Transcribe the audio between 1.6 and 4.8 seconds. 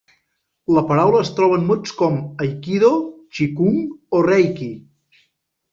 en mots com aikido, txikung o reiki.